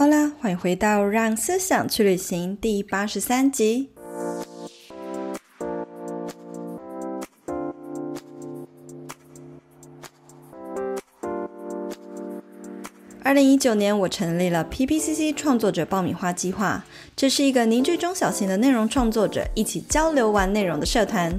[0.00, 3.90] 好啦，欢迎回到《让思想去旅行》第八十三集。
[13.22, 16.82] 二零一九年，我成立了 PPCC 创作者爆米花计划，
[17.14, 21.38] 这是一个凝聚中小型的内容创作者一起交流玩内容的社团。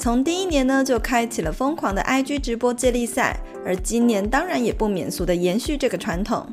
[0.00, 6.44] 从第一年呢，就开启了疯狂的 IG 直播接力赛，而今年当然也不免俗的延续这个传统。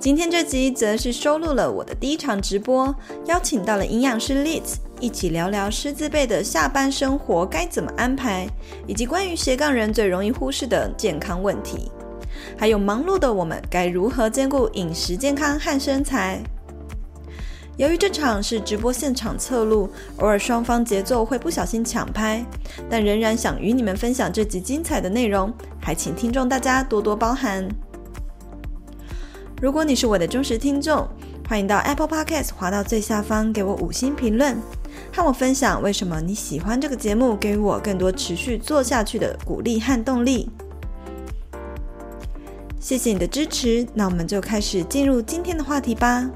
[0.00, 2.94] 今天这集则是收录了我的第一场直播，
[3.26, 8.48] 邀请到了营养师 Liz 一起聊聊师字辈的下班生活该怎么安排，
[8.86, 11.92] 以及关于斜杠人最容易忽视的健康问题，
[12.56, 16.40] 还有忙碌的我们该如何兼顾饮食健康和身材。
[17.76, 22.42] 由于这场是直播现场侧录，偶尔双方节奏会不小心抢拍，
[22.88, 27.68] 但仍然想与你们分享这集精彩的内容，还请听众大家多多包涵。
[29.60, 31.06] 如果你是我的忠实听众，
[31.46, 34.56] 欢迎到 Apple Podcast 滑到最下方给我五星评论，
[35.12, 40.48] 和我分享为什么你喜欢这个节目，给予我更多持续做下去的鼓励和动力。
[42.80, 46.30] 谢谢你的支持，那我们就开始进入今天的话题吧。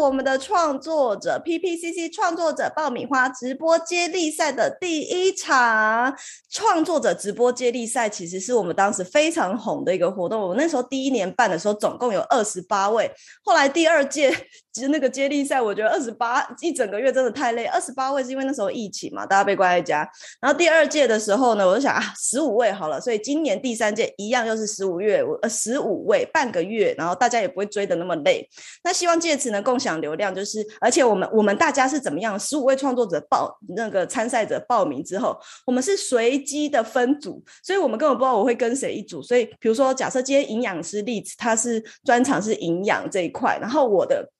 [0.00, 6.16] 我们的创作者 PPCC 创作者爆米花直播接力赛的第一场
[6.50, 10.40] 创作者直播接力赛，其实是我们当时非常红的一个活动。
[10.40, 13.10] 我那时候第一年办的时候，总共有二十八位，
[13.44, 14.34] 后来第二届。
[14.72, 17.64] 其 实那个接力赛，我觉得二十八一整个月真的太累。
[17.64, 20.08] 二十八位是因为那时候疫情嘛，大家被关在家。
[20.40, 23.00] 然后第二届的时候呢，我就想啊，十五位好了。
[23.00, 28.48] 所以今年第三届一样又是十五月，呃，十五位半个月，然后大家也不会追的那么累。
[28.84, 32.38] 那希望借此能共享流量，就是而且我们我们大家是怎么样？
[32.38, 39.22] 十五位创作者报那个参赛者报名之后，我们是随机的分组，所以我们根本不知道我会跟谁一组。
[39.22, 44.30] 所以比如说，假设今天营养师例子，他是专长是营养这一块，然后我的。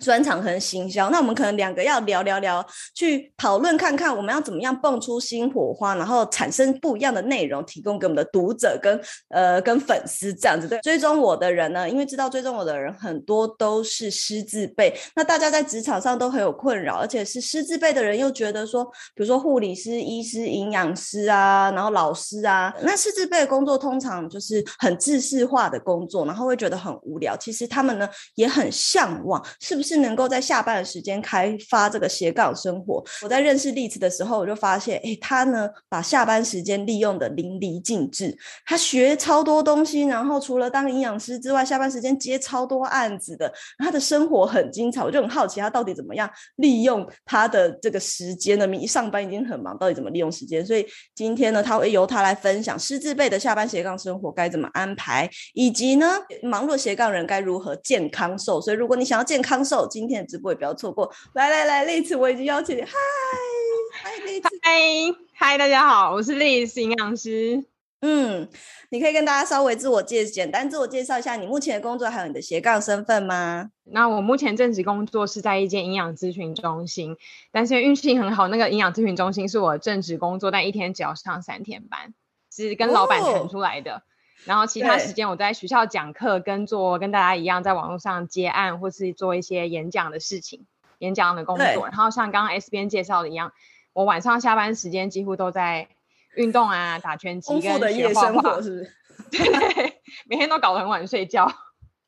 [0.00, 2.64] 专场和行销，那我们可能两个要聊聊聊，
[2.94, 10.66] 去讨论看看我们要怎么样蹦出新火花，然后产生不一样的内容，提供给我们的读者跟呃跟粉丝这样子。
[10.66, 27.36] 对，追踪我的人呢，因为知道追踪我的人很多都是师字辈，那大家在职场上都很有困扰，而且是师字辈的人又觉得说，比如说护理师、医师、营养师啊，然后老师啊，那师字辈的工作通常就是很制式化的工作，然后会觉得很无聊。
[27.36, 30.02] 其实他们呢也很向往，是是？
[30.02, 33.02] 能够在下班的时间开发这个斜杠生活。
[33.22, 38.36] 我在认识丽子的时候，我就发现，哎，他呢把下班时间利用的淋漓尽致。
[38.66, 43.52] 他学超多东西，然后除了当营养师之外，下班时间接超多案子的。
[43.78, 48.66] 他的生活很精彩，我就很好奇他到底怎么样利用他的这个时间呢？
[48.76, 50.64] 一上班已经很忙，到底怎么利用时间？
[50.66, 50.84] 所以
[51.14, 58.60] 今天呢，他会由他来分享师字辈的下班斜杠生活该怎么安排，以及呢忙碌斜杠人该如何健康瘦。
[58.60, 62.90] 所以如果你想要健康瘦，今天的直播也不要错过，来来来，丽慈，我已经邀请你，嗨，
[64.02, 64.70] 嗨，丽慈，嗨，
[65.32, 67.64] 嗨，大家好，我是丽慈营养师，
[68.02, 68.50] 嗯，
[68.90, 73.70] 你可以跟大家稍微自我介简单自我介绍一下你目前的工作，还有你的斜杠身份吗？
[73.84, 77.16] 那我目前正职工作是在一间营养咨询中心，
[77.50, 82.12] 但是运气很好，那个营养咨询中心是我正职工作，但一天只要上三天班，
[82.54, 83.94] 是跟老板谈出来的。
[83.94, 84.02] 哦
[84.44, 90.66] 然后其他时间我在学校讲课，跟做跟大家一样在网络上接案或是做一些演讲的事情，
[90.98, 91.64] 演讲的工作。
[91.64, 93.52] 然后像刚刚 S 边介绍的一样，
[93.92, 95.86] 我晚上下班时间几乎都在
[96.34, 97.78] 运动啊，打拳击跟学画画。
[97.78, 98.92] 丰富的夜生活是不是？
[99.30, 101.52] 对，每天都搞得很晚睡觉。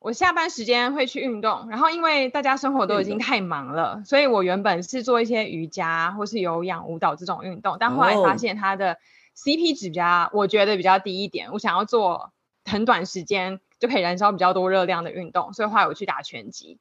[0.01, 8.99] 我下班时间会去运动，然后因为大家生活都已经太忙了，所以我原本是做一些瑜伽或是有氧舞蹈这种运动，但后来发现它的。
[9.37, 11.53] CP 值比较，我觉得比较低一点。
[11.53, 12.33] 我想要做
[12.65, 16.79] 很短时间就可以燃烧比较多热量的运动，所以后来我去打拳击，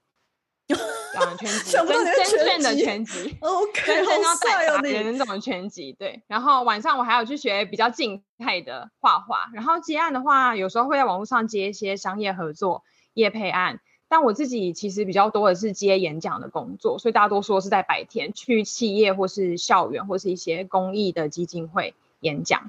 [1.14, 5.94] 打 拳击，真真正的拳击，OK，真正要带打人的那种拳击。
[5.94, 9.50] 对，然后晚上我还有去学比较静态的画画。
[9.54, 12.84] 然后接案的话，有时候会在网络上接一些商业合作、
[13.14, 13.80] 业配案。
[14.08, 21.96] 但我自己其实比较多的是接演讲的工作，所以大多数是在白天去企业或是校园或是一些公益的基金会。
[22.24, 22.60] 演讲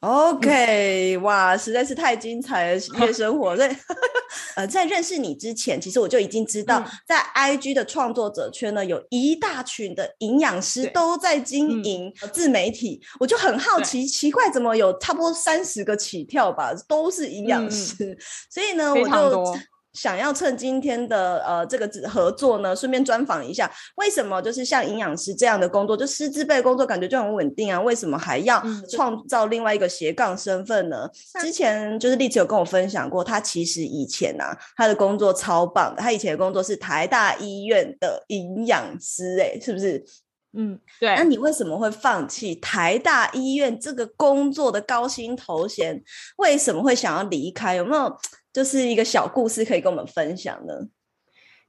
[0.00, 3.54] ，OK，哇，实在是太精彩了，夜生活。
[3.58, 3.76] 在，
[4.56, 13.02] 呃，在认识你之前，其实我就已经知道，在 IG 的创作者圈呢，有一大群的营养师都在经营自媒体。
[13.18, 18.16] 我就很好奇，奇怪怎么有差不多三十个起跳吧，都是营养师。
[18.48, 19.58] 所以呢，我就。
[19.92, 27.80] 想要趁今天的呃这个合作呢，顺便专访一下，为什么就是像营养师这样的工作，就师资辈工作感觉就很稳定啊？
[27.80, 31.10] 为什么还要创造另外一个斜杠身份呢？
[31.34, 40.04] 嗯、之前就是丽子有跟我分享过，他其实以前啊，他的工作超棒的，他以前的工作是台大医院的营养师，哎，是不是？
[40.52, 41.14] 嗯，对。
[41.14, 46.02] 那你为什么会放弃台大医院这个工作的高薪头衔？
[46.38, 47.76] 为什么会想要离开？
[47.76, 48.16] 有没有？
[48.52, 50.88] 就是一个小故事可以跟我们分享的，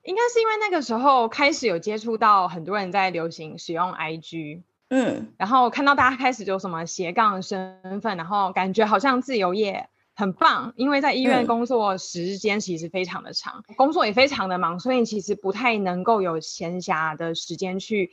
[0.04, 18.12] 应该是因为那个时候开始有接触到很多人在流行使用 IG，嗯，然后看到大家开始就什么斜杠身份，然后感觉好像自由业很棒，因为在医院工作时间其实非常的长，嗯，工作也非常的忙，所以其实不太能够有闲暇的时间去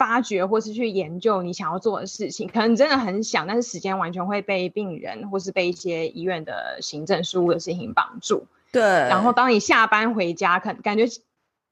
[0.00, 8.46] 发掘或是去研究你想要做的事情，可能真的很想，但是时间完全会被病人或是被一些医院的行政事务的事情绑住。
[8.72, 8.80] 对。
[8.80, 11.04] 然后当你下班回家，可能感觉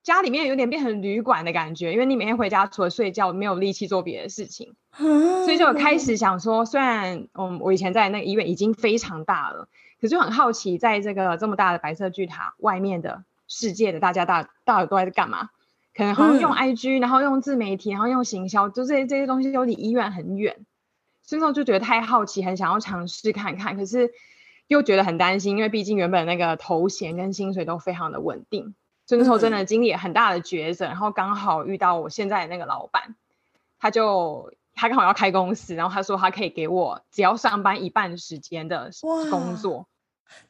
[0.03, 4.75] 家里面有点变成旅馆的感觉，因为你每天回家除了睡觉，没有力气做别的事情。
[4.99, 5.47] 嗯。
[5.47, 15.49] 所以就开始想说，虽然嗯，我以前在那个医院已经非常大了，可是就很好奇，在这个这么大的白色巨塔外面的世界的大家大到底都在干嘛？
[15.99, 20.65] 可能好像用 IG，、嗯、然后用自媒体，然后用行销，就这些这些东西都离医院很远，
[21.25, 24.13] 所以候就觉得太好奇，很想要尝试看看，可是
[24.69, 33.17] 又觉得很担心，因为毕竟原本那个头衔跟薪水都非常的稳定，所以那时候真的经历很大的抉择，嗯、然后刚好遇到我现在的那个老板，
[33.81, 38.93] 他就他刚好要开公司，然后他说他可以给我只要上班一半时间的
[39.33, 39.89] 工作。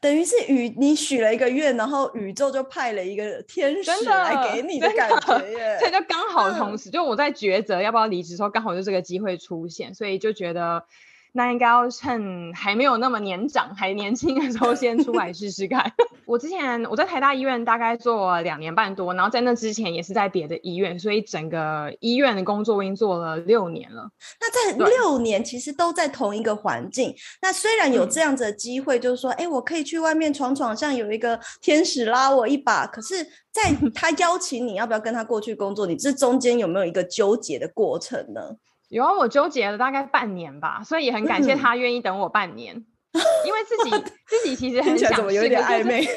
[0.00, 10.84] 等于是宇你许了一个愿，然后宇宙就派了一个天使来给你的感觉 耶，所以就刚好同时，嗯、就我在抉择要不要离职的时候，刚好就这个机会出现，所以就觉得。
[11.32, 15.92] 那应该要趁还没有那么年长、还年轻的时候先出来试试看。
[16.26, 24.10] 我之前我在台大医院大概做两年半多，然后在那之前也是在别的医院，所以整个医院的工作我已经做了六年了。
[24.40, 27.14] 那在六年其实都在同一个环境。
[27.40, 32.86] 那虽然有这样子的机会，就是说，哎、嗯，我可以去外面闯闯，像有一个天使拉我一把。
[32.86, 38.56] 可是，在 他邀请你要不要跟他过去工作，你这中间有没有一个纠结的过程呢？
[38.88, 42.74] 有啊，我纠结了大概半年吧，所以也很感谢他愿意等我半年，
[43.12, 43.90] 嗯、因为自己
[44.26, 46.00] 自己其实很想，怎么有点暧昧？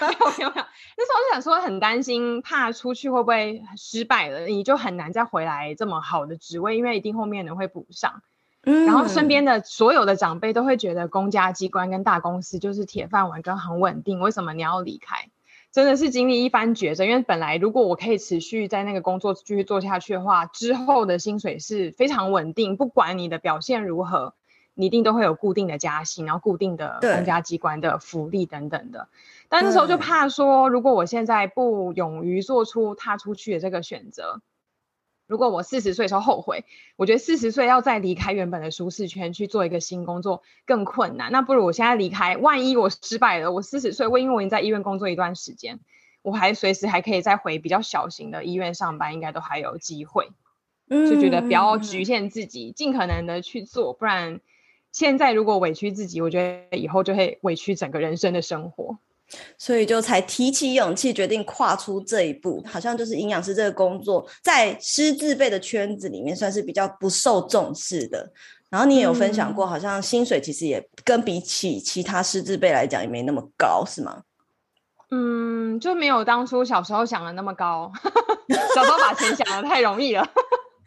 [0.00, 0.66] 没有没有没有，
[0.96, 8.22] 那时候就想说很担心，怕出去会不会失败了，你就很难再回来这么好的职位，因为一定后面人会补上。
[8.64, 15.30] 嗯，然后身边的所有的长辈都会觉得公家机关跟大公司就是铁饭碗跟很稳定，为什么你要离开？
[15.72, 24.34] 真的是经历一番抉择，因为本来如果我可以持续在那个工作继续做下去的话，之后的薪水是非常稳定，不管你的表现如何，
[24.74, 29.08] 你一定都会有固定的加薪，然后固定的公家机关的福利等等的。
[29.48, 34.42] 但那时候就怕说，如果我现在不勇于做出踏出去的这个选择。
[35.26, 36.64] 如果我四十岁时候后悔，
[36.96, 41.32] 我觉得四十岁要再离开原本的舒适圈去做一个新工作更困难。
[41.32, 45.80] 那不如我现在离开，万一我失败了，我四十岁，我因为我已经在医院工作一段时间，
[46.22, 50.28] 我还随时还可以再回比较小型的医院上班，应该都还有机会。
[50.90, 54.40] 就觉得不要局限自己，尽可能的去做，不然
[54.90, 58.98] 现在如果委屈自己，我觉得以后就会委屈整个人生的生活。
[59.58, 62.62] 所以就才提起勇气，决定跨出这一步。
[62.66, 68.32] 好像就是营养师这个工作，在师字辈的圈子里面，算是比较不受重视的。
[68.70, 74.22] 然后你也有分享过，好像薪水其实也跟比起其他师字辈来讲，也没那么高，是吗？
[75.10, 77.92] 嗯，就没有当初小时候想的那么高。
[78.74, 80.26] 小时候把钱想的太容易了，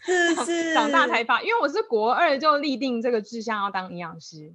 [0.03, 4.51] 是是，长大才发，因为我是国二就立定这个志向要当营养师。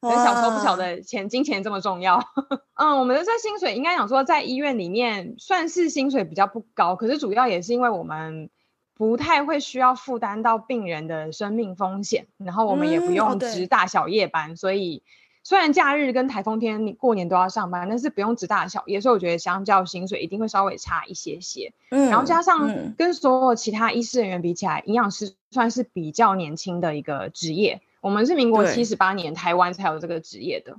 [0.00, 2.22] 可小时候不晓得钱金钱这么重要，
[2.74, 8.48] 嗯，我们的这薪水应该讲说在医院里面算是薪水比较不高，可是主要也是因为我们
[8.94, 15.02] 不太会需要负担到病人的生命风险，然后我们也不用值大小夜班，嗯哦、所以
[15.42, 21.72] 虽然假日跟台风天你过年都要上班，但是不用值大小夜，所以我觉得相较薪水一定会稍微差一些些。
[21.90, 27.80] 嗯，然后加上跟所有其他医师人员比起来，营养师算是比较年轻的一个职业。
[28.00, 30.76] 我们是民国七十八年台湾才有这个职业的，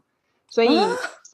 [0.50, 0.80] 所以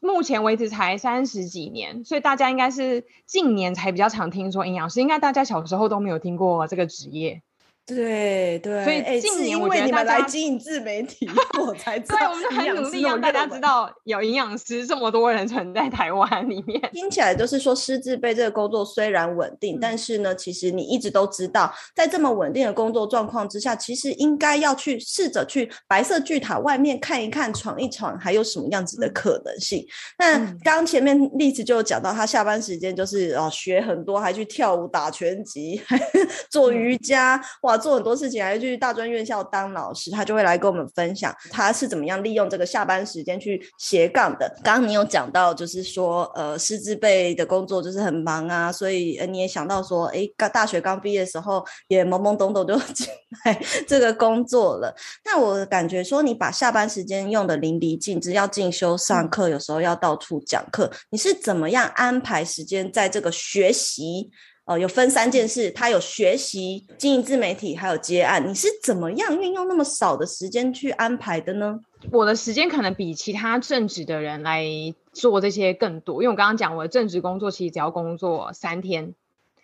[0.02, 7.42] 目前为止才三十几年，所以大家应该是近年才比较常听说营养师，应该大家小时候都没有听过这个职业。
[7.88, 11.30] 对对，所以近年我觉得你们来经营自媒体，
[11.62, 12.18] 我才知道。
[12.18, 16.82] 对，我们就很努力让大家知道有营养师这么多人存在台湾里面。
[16.92, 29.86] 听起来就是说，师字辈这个工作虽然稳定，嗯、但是呢，其实你一直都知道，在这么稳定的工作状况之下，其实应该要去试着去白色巨塔外面看一看、闯一闯，还有什么样子的可能性。
[30.18, 35.80] 嗯、那刚刚前面例子就讲到，他下班时间就是哦学很多，还去跳舞、打拳击、
[36.50, 37.75] 做瑜伽，哇。
[37.78, 44.50] 做很多事情，还去大专院校当老师，他就会来跟我们分享他是怎么样利用这个下班时间去斜杠的。
[44.64, 53.08] 刚刚你有讲到，就是说，呃，师资辈的工作就是很忙啊，所以你也想到说，哎，刚大学刚毕业的时候也懵懵懂懂就 进
[53.44, 54.96] 来这个工作了。
[55.24, 64.30] 那我感觉说，你把下班时间用得淋漓尽致，要进修上课，有时候要到处讲课，你是怎么样安排时间在这个学习？
[64.66, 68.50] 哦，有分三件事，他有学习、经营自媒体，还有接案。
[68.50, 71.80] 你是怎么样运用那么少的时间去安排的呢？
[72.12, 74.66] 我的时间可能比其他正职的人来
[75.14, 79.14] 做这些更多，因为我刚刚讲我的正职工作其实只要工作三天，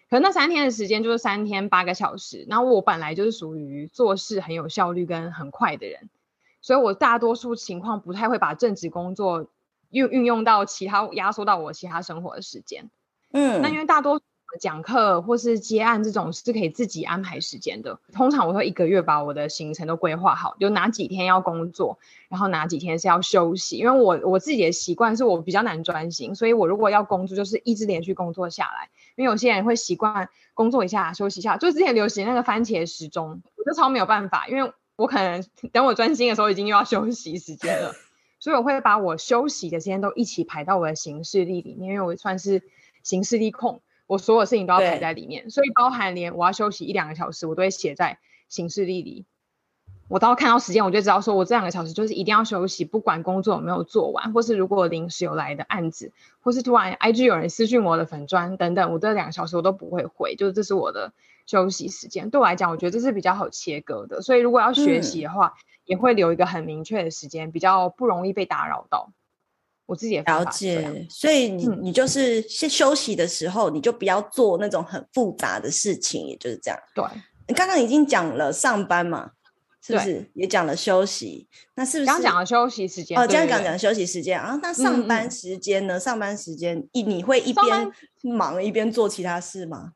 [0.07, 2.45] 可能那三天的时间就是三天八个小时。
[2.47, 6.11] 然后我本来就是属于做事很有效率跟很快的人，
[6.61, 9.47] 所以我大多数情况不太会把正职工作
[9.89, 12.91] 运运用到其他压缩到我其他生活的时间。
[13.33, 14.21] 嗯，那因为大多。
[14.59, 17.99] 讲课或是接案这种是可以自己安排时间的。
[18.11, 21.97] 通常我会一个月把我的行程都规划好，有哪几天要工作，
[22.29, 23.77] 然后哪几天是要休息。
[23.77, 28.89] 因为我我自己的习惯是我比较难专心，所以我如果要工作，就是一直连续工作下来。
[29.15, 37.93] 因为有些人会习惯工作一下休息一下，就之前流行那个番茄时钟，我就超没有办法，因为我可能等我专心的时候已经又要休息时间了，
[38.39, 42.63] 所以我会把我休息的时间都一起排到我的行事历里面，因为我算是
[43.03, 43.81] 行事历控。
[44.11, 49.25] 我所有事情都要排在里面，所以包含连我要休息一两个小时，我都会写在行事历里。
[50.09, 61.13] 我到看到时间，我就知道说我这两个小时就是一定要休息，不管工作有没有做完，或是如果临时有来的案子，或是突然 IG 有人私讯我的粉砖等等，我这两个小时我都不会回，就是这是我的
[61.45, 62.29] 休息时间。
[62.29, 64.21] 对我来讲，我觉得这是比较好切割的。
[64.21, 69.13] 所以如果要学习的话，嗯、也会留一个很明确的时间，比较不容易被打扰到。
[69.91, 76.79] 我自己也了解，所以你、嗯、你就是先休息的时候，你就不要做那种很复杂的事情，也就是这样。
[76.95, 77.03] 对，
[77.49, 79.31] 你刚刚已经讲了上班嘛，
[79.85, 80.31] 是不是？
[80.33, 81.45] 也讲了休息，
[81.75, 83.19] 那是不是刚讲了休息时间？
[83.19, 84.57] 哦，这样讲讲休息时间啊。
[84.63, 85.97] 那上班时间呢？
[85.97, 89.91] 嗯、上班时间一你会一边忙一边做其他事吗？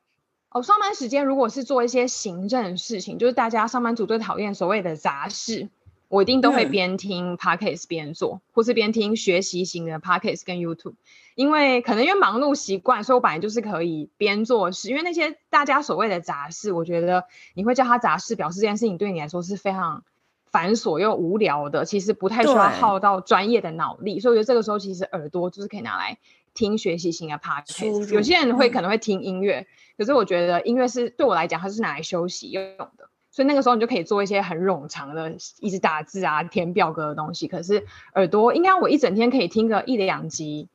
[0.50, 5.70] 哦，上班时间如果是做一些行政事情，就是大家上班族最讨厌所谓的杂事。
[6.08, 10.94] 我一定都会边听 podcast 边做，嗯、或是边听学习型的 podcast 跟 YouTube，
[11.34, 14.88] 因为可能因为忙碌习惯，所以我本来就是可以边做事。
[14.88, 20.04] 因为那些大家所谓的杂事，我觉得你会叫他杂事，表示这件事情对你来说是非常
[20.50, 24.20] 繁琐又无聊的，其实不太需要耗到专业的脑力。
[24.20, 26.18] 所以我觉得这个时候其实耳朵就是可以拿来
[26.54, 28.14] 听学习型的 podcast。
[28.14, 29.66] 有些人会可能会听音乐，嗯、
[29.98, 33.05] 可是我觉得音乐是对我来讲，它是拿来休息用的。
[33.36, 37.46] 所以那个时候你就可以做一些很冗长的，一直打字啊、填表格的东西。
[37.46, 40.68] 可是耳朵应该我一整天可以听个一两集，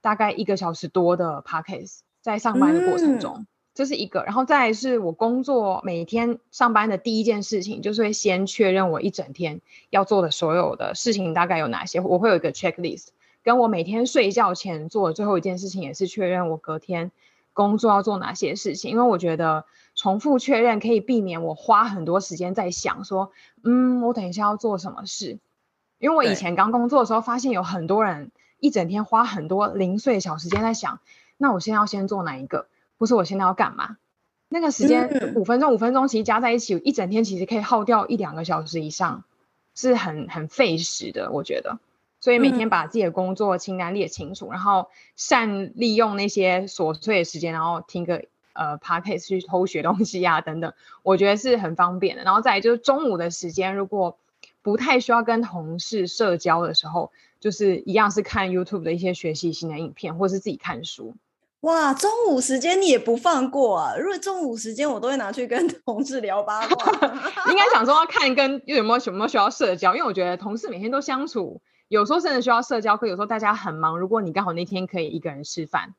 [0.00, 4.22] 大概一个小时多的 podcast，在上班的过程中，嗯、这是一个。
[4.24, 12.00] 然后再来是我工作每天上班的第一件事情，就是会先确认我一整天要做的所有的事情大概有哪些。
[12.00, 13.08] 我会有一个 checklist，
[13.44, 17.12] 跟我每天睡觉前做的最后一件事情也是确认我隔天
[17.52, 19.66] 工作要做哪些事情，因为我觉得。
[19.96, 23.32] 重复确认可以避免我花很多时间在想说，
[23.64, 25.38] 嗯，我等一下要做什么事。
[25.98, 31.00] 因为我以前刚工作的时候，发现有很多人一整天花很多零碎小时间在想，
[31.38, 32.66] 那我现在要先做哪一个？
[32.98, 33.96] 不是我现在要干嘛？
[34.50, 39.24] 那个时间五分钟，五分钟其实加在一起，一整天其实可以耗掉一两个小时以上，
[39.74, 41.78] 是很很费时的，我觉得。
[42.20, 48.26] 所以每天把自己的工作清单列清楚，然后善利用那些琐碎的时间，然后听个。
[48.56, 50.72] 呃 Podcast 去偷学东西呀、啊，等等，
[51.02, 52.24] 我觉得是很方便的。
[52.24, 54.18] 然后再来就是中午的时间，如果
[54.62, 61.14] 不太需要跟同事社交的时候，就是一样是看 YouTube 的一些学习型的影片，或是自己看书。
[61.60, 63.96] 哇，中午时间你也不放过啊！
[63.96, 66.92] 如果中午时间我都会拿去跟同事聊八卦。
[67.50, 73.98] 应该想说要看跟有没有什么需要社交，因为我觉得同事每天都相处，有时候甚至需要社交，可有时候大家很忙。
[73.98, 75.94] 如果你刚好那天可以一个人吃饭。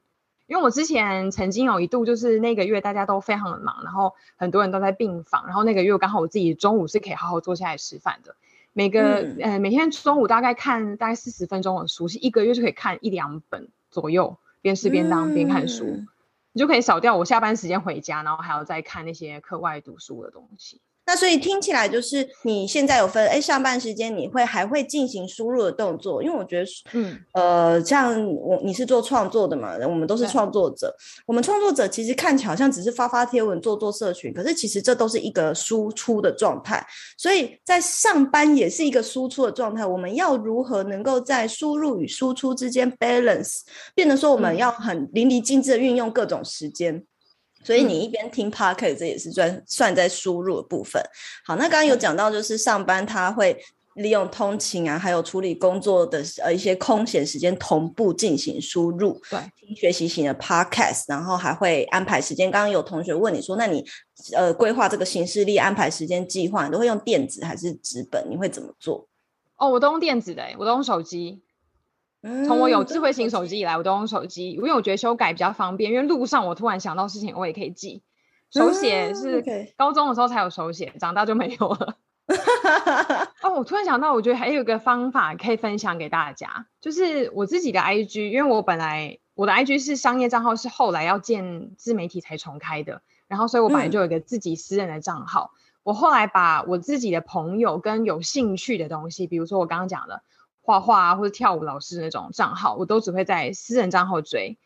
[0.47, 8.35] 因为我之前曾经有一度，就是那个月大家都非常的忙，然后很多人都在病房，然后那个月刚好我自己中午是可以好好坐下来吃饭的。
[8.71, 16.07] 每个、嗯、呃每天中午大概看大概四十分钟的书，是一个月就可以看一两本左右，边吃边当边看书，嗯、
[16.53, 20.79] 你就可以少掉我下班时间回家，然后还要再看那些课外读书的东西。
[21.07, 30.93] 那所以听起来就是你现在有分，哎，上班时间你会还会进行输入的动作，因为我觉得，嗯，呃，像我你是做创作的嘛，我们都是创作者，
[31.25, 36.85] 我们创作者其实看起来好像只是发发贴文、做做社群，可是其实这都是一个输出的状态，
[37.17, 39.85] 所以在上班也是一个输出的状态。
[39.85, 43.61] 我们要如何能够在输入与输出之间 balance，
[43.95, 47.05] 变得说我们要很淋漓尽致的运用各种时间。
[47.67, 51.03] 所以你一边听 Podcast，这也是算算在输入的部分。
[51.43, 53.61] 好，那刚刚有讲到，就是上班他会
[53.95, 59.21] 利用通勤啊，还有处理工作的呃一些空闲时间，同步进行输入。
[59.29, 62.49] 对，听学习型的 Podcast，然后还会安排时间。
[62.49, 63.83] 刚刚有同学问你说，那你
[64.33, 68.25] 呃规划这个行事历、安排时间计划，你都会用电子还是纸本？
[68.29, 69.05] 你会怎么做？
[69.57, 71.41] 哦，我都用电子的，我都用手机。
[72.45, 75.91] 从我有智慧型手机以来，我都用手机，因为我觉得修改比较方便。
[75.91, 78.03] 因为路上我突然想到事情，我也可以记。
[78.49, 79.43] 手写是
[79.77, 81.97] 高中的时候才有手写，长大就没有了。
[83.43, 93.01] 哦，我突然想到，我觉得还有一个方法可以分享给大家，就是我自己的 IG，因为我本来我的 IG 是商业账号，是后来要建自媒体才重开的。
[93.27, 95.51] 然后，所以我本来就有一个自己私人的账号。
[95.83, 100.23] 我后来把我自己的朋友跟有兴趣的东西，比如说我刚刚讲的。
[100.67, 104.57] 画画啊，或者跳舞老师那种账号，我都只会在私人账号追。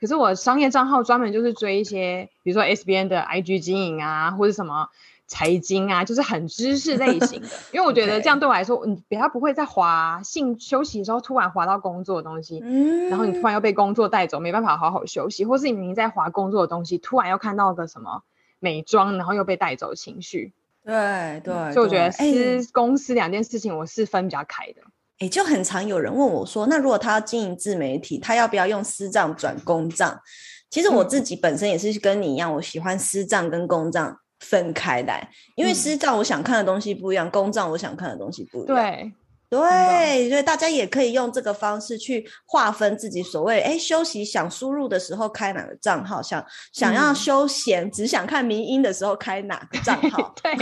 [0.00, 4.88] 可是我商业账号专门就是追一些，比如说 SBN 的 IG 经营啊，或者什么
[5.26, 7.48] 财经啊，就是很知识类型的。
[7.72, 12.60] 因为我觉得这样对我来说，你比较不会在滑性休息的时候突然滑到工作的东西，
[13.10, 18.22] 然后你突然又被工作带走，没办法好好休息，或是你明明在滑工作的东西，突然又看到个什么
[18.58, 20.54] 美妆，然后又被带走情绪。
[20.82, 24.80] 对对，所以我觉得私公司两件事情我是分比较开的。
[25.20, 30.20] 诶，就很常有人问我说，那如果他要经营自媒体，他要不要用私账转公账？
[30.70, 38.76] 其实我自己本身也是跟你一样，我喜欢私账跟公账分开来，因为私账我想看的东西不一样，嗯、公账我想看的东西不一样。
[38.76, 39.12] 对
[39.50, 50.32] 对，所以大家也可以用这个方式去划分自己所谓诶休息想输入的时候开哪个账号，想想要休闲、嗯、只想看民音的时候开哪个账号。
[50.40, 50.56] 对，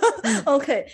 [0.44, 0.86] OK。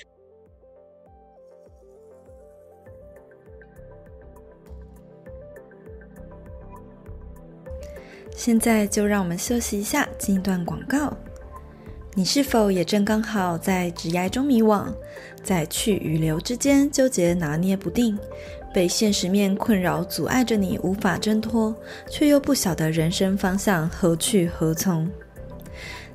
[8.40, 11.14] 现在就让我们休息一下，进一段广告。
[12.14, 14.87] 你是否也正刚好在职涯中迷惘，
[15.44, 18.18] 在去与留之间纠结拿捏不定，
[18.72, 21.76] 被现实面困扰阻碍着你无法挣脱，
[22.09, 25.07] 却又不晓得人生方向何去何从？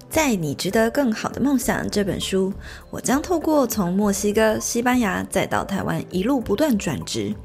[0.09, 2.51] 在《你值得更好的梦想》这本书，
[2.89, 7.35] 我将透过从墨西哥、西班牙再到台湾一路不断转职。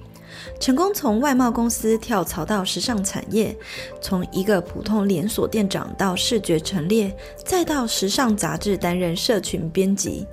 [0.58, 3.56] 成功从外贸公司跳槽到时尚产业，
[4.00, 10.26] 从一个普通连锁店长到视觉陈列，再到时尚杂志担任社群编辑，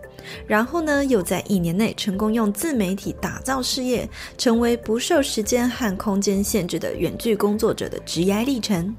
[0.46, 8.96] 然后呢，又在一年内成功用自媒体打造事业，成为不受时间和空间限制的远距工作者的职业历程。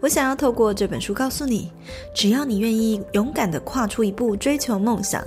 [0.00, 1.70] 我想要透过这本书告诉你，
[2.14, 5.24] 只要你愿意勇敢地跨出一步，追求梦想。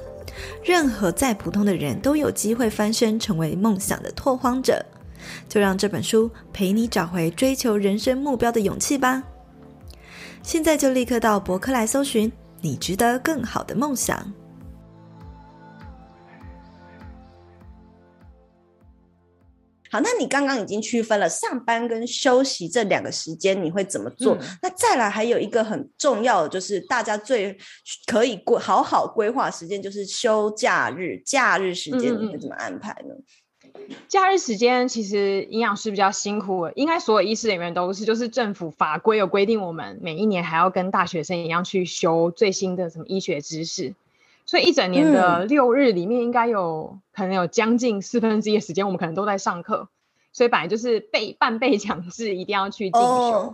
[0.64, 4.86] 任何再普通的人都有机会翻身，成为梦想的拓荒者。
[5.50, 9.24] 就让这本书陪你找回追求人生目标的勇气吧。
[10.44, 14.32] 现在就立刻到博客来搜寻“你值得更好的梦想”。
[19.92, 24.36] 好，那你刚刚已经区分了上班跟休息这两个时间，你会怎么做？
[24.36, 27.58] 嗯、那再来还有一个很重要的，就是大家最
[28.08, 31.22] 可以规好好规划时间，就是休假日。
[31.26, 33.16] 假日时间你会怎么安排呢？
[33.74, 43.94] 嗯、假日时间其实营养师比较辛苦，应该所有医师人员都是，就是政府法规有规定，我们每一年还要跟大学生一样去修最新的什么医学知识。
[44.56, 49.90] 所以一整年的六日里面，应该有、嗯、可能有将近四分之一的时间，我们可能都在上课。
[50.32, 53.08] 所以本来就是被半被强制一定要去进修。
[53.08, 53.54] Oh,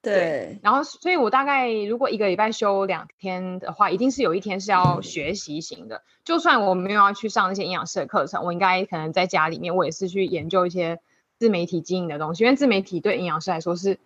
[0.00, 0.58] 对，对。
[0.62, 6.00] 然后，所以我大概如果一个礼拜休两天的话，一定是有一天是要学习型的。
[6.24, 11.00] 就算我没有要去上那些营养师的课程，我应该可能在家里面，我也是去研究一些
[11.38, 12.44] 自媒体经营的东西。
[12.44, 13.98] 因为自媒体对营养师来说是。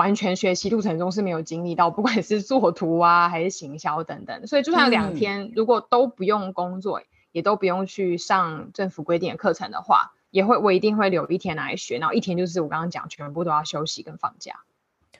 [0.00, 14.54] 完全学习路程中是没有经历到，不管是做图啊还是行销等等，所以就算有两天、嗯、如果都不用工作，也都不用去上政府规定的课程的话，也会我一定会留一天来学，然后一天就是我刚刚讲全部都要休息跟放假。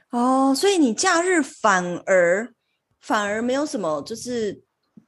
[0.09, 2.55] 哦，所以你假日反而
[3.01, 4.63] 反而没有什么就是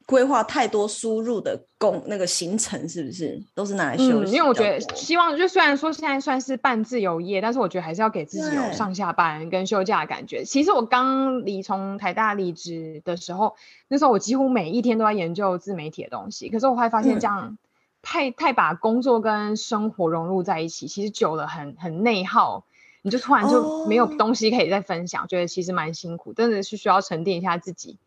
[0.05, 4.31] 规划太多输入的工那个行程，是不是都是拿来休息？
[4.31, 10.43] 嗯，因为我觉得希望就虽然说现在算是半自由业，但是我觉得还是要给自己有上下班跟休假的感觉。
[10.43, 13.55] 其实我刚离从台大离职的时候，
[13.87, 17.57] 那时候我几乎每一天都在研究自媒体的东西，可是我会发现这样
[18.01, 22.65] 太、嗯、太把工作跟生活融入在一起，其实久了很很内耗。
[23.05, 25.29] 你就突然就没有东西可以再分享，oh.
[25.29, 27.97] 觉得其实蛮辛苦，真的是需要沉淀一下自己，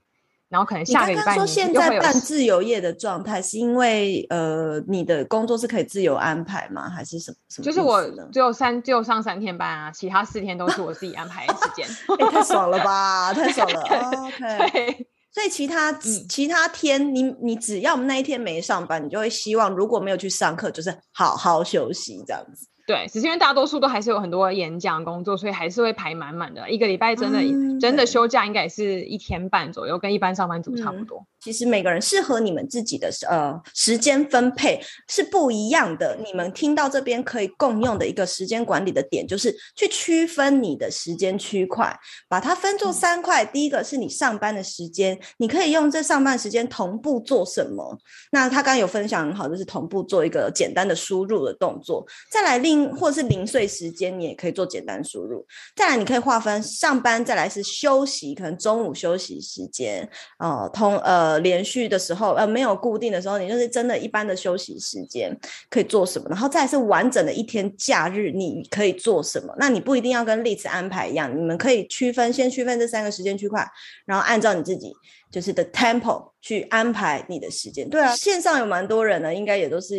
[0.48, 6.88] 然后可能下个礼拜你刚刚说现在半自由业的状态，是因为呃你的工作是可以自由安排吗？
[6.88, 7.64] 还是什么什么？
[7.64, 11.86] 就是我只有三只有上三天班啊，其他四天都是我自己安排的时间，
[12.18, 13.82] 欸、太爽了吧，太爽了。
[13.90, 22.68] Oh, OK，对，所以其他、嗯、其他天你你只要那一天没上班，你就会希望如果没有去上课，就是好好休息这样子。
[22.86, 26.70] 对，只是因为大多数都还是有很多演讲工作，所以还是会排满满的。
[26.70, 31.26] 一个礼拜真的、嗯、真的休假应该也是一天半左右，跟一般上班族差不多。
[31.46, 36.18] 嗯其实每个人适合你们自己的呃时间分配是不一样的。
[36.24, 41.96] 你们听到这边可以共用的一个时间管理的点，就是去区分你的时间区块，
[42.28, 43.44] 把它分作三块。
[43.44, 47.96] 第一个是你上班的时间，你可以用这上班时间同步做什么？
[48.32, 52.04] 那他刚刚有分享很好，就是同步做一个简单的输入的动作。
[52.32, 55.46] 再来另或是零碎时间，你也可以做简单输入。
[55.76, 60.06] 再来你可以划分上班，再来是休息，可能中午休息时间，
[60.40, 61.35] 呃，通呃。
[61.40, 65.36] 连续的时候，呃，没有固定的时候，你就是真的一般的休息时间
[65.70, 69.54] 可以做什么，然后再是完整的一天假日，你可以做什么？
[69.58, 73.66] 那你不一定要跟例子安排一样，你们可以区分，先区分这三个时间区块，
[74.04, 74.92] 然后按照你自己
[75.30, 77.88] 就是的 tempo 去安排你的时间。
[77.88, 79.96] 对啊，线上有蛮多人呢，应该也都是。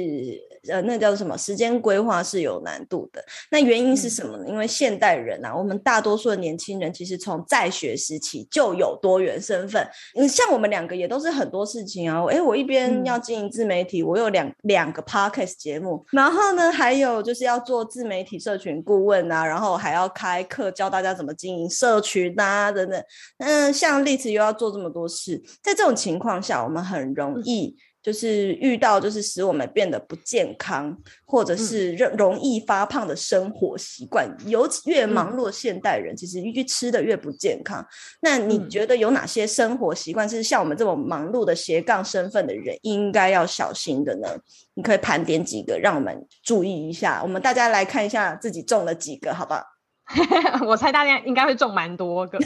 [0.69, 1.37] 呃，那叫做什么？
[1.37, 3.23] 时间规划是有难度的。
[3.51, 4.43] 那原因是什么呢？
[4.45, 9.87] 嗯、因为现代人啊，我们大多数的年轻人其实从在学时期就有多元身份。
[10.15, 12.21] 嗯，像我们两个也都是很多事情啊。
[12.25, 23.01] 诶，我一边要经营自媒体，嗯、我有两两个 podcast 节目，然后呢，还有就是要做自媒体社群顾问啊，然后还要开课教大家怎么经营社群啊等等。
[23.37, 25.16] 嗯，像丽慈又要做这么多事，
[25.63, 27.75] 在这种情况下，我们很容易。
[27.75, 34.33] 嗯就是遇到就是使我们变得不健康，或者是容易发胖的生活习惯。
[34.45, 37.85] 尤其越忙碌现代人，其实越吃的越不健康。
[38.21, 44.29] 那你觉得有哪些生活习惯是像我们这种忙碌的斜杠身份的人应该要小心的呢？
[44.75, 47.21] 你可以盘点几个，让我们注意一下。
[47.21, 49.61] 我们大家来看一下自己中了几个，好不好？
[50.65, 52.39] 我猜大家应该会中蛮多个。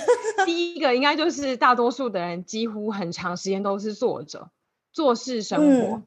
[0.46, 4.50] 第一个应该就是大多数的人几乎很长时间都是坐着。
[4.94, 6.04] 做事生活，嗯、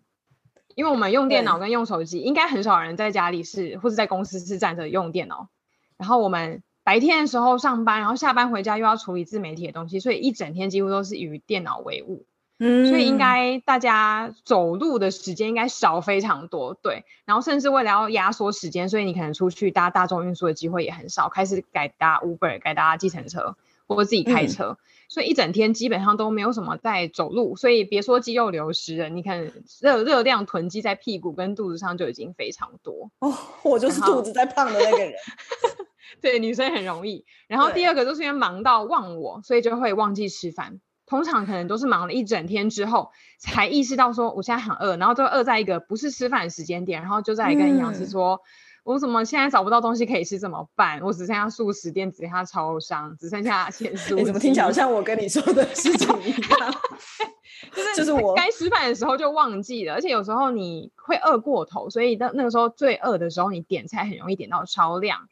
[0.74, 5.48] 因为我们用电脑跟用手机，应该很少人在家里是或者在公司是站着用电脑。
[5.96, 12.26] 然后我们白天的时候上班，然后下班回家又要处理自媒体的东西，所以一整天几乎都是与电脑为伍。
[12.58, 17.04] 嗯，所以应该大家走路的时间应该少非常多，对。
[17.24, 24.78] 然后甚至为了要压缩时间，所以你可能出去搭大众运输的机会也很少，开始改搭 Uber，改搭计程车，或者自己开车。
[24.80, 33.32] 嗯所以一整天基本上都没有什么在走路，所以别说肌肉流失了，你看热热量囤积在屁股跟肚子上就已经非常多哦。
[33.62, 35.12] 我就是肚子在胖的那个人。
[36.22, 37.24] 对，女生很容易。
[37.46, 40.80] 然后第二个就是因为忙到忘我，所以就会忘记吃饭。
[41.06, 48.34] 通常可能都是忙了一整天之后才意识到说我现在很饿，然后就饿在一个不是吃饭的时间点，然后就在跟营养师说。
[48.34, 48.38] 嗯
[48.84, 51.00] 我怎么现在找不到东西可以吃怎么办？
[51.00, 54.14] 我只剩下素食店，只剩下超商，只剩下咸酥鸡。
[54.16, 56.28] 你怎么听起来好像我跟你说的事情一
[56.60, 56.74] 样？
[57.72, 65.30] 就是就是我该吃饭的时候就忘记了，而且有时候你会饿过头，所以那那个时候最饿的时候，你点菜很容易点到超量，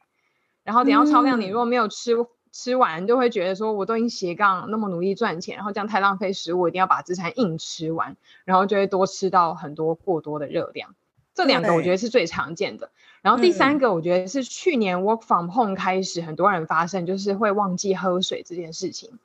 [0.64, 10.94] 然后点到超量，你如果没有吃、嗯、吃完，就会觉得说我都已经斜杠那么努力赚钱，然后这样太浪费食物，我一定要把这餐硬吃完，然后就会多吃到很多过多的热量。
[11.34, 12.90] 这两个我觉得是最常见的。
[13.22, 19.18] 然后第三个，我觉得是去年 work from home 开始，很多人发生就是会忘记喝水这件事情。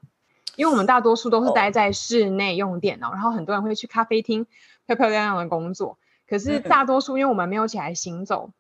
[0.56, 4.48] 因为我们大多数都是待在室内用电脑，然后很多人会去咖啡厅
[4.86, 5.98] 漂漂亮亮的工作。
[6.30, 8.52] 可是大多数因为我们没有起来行走，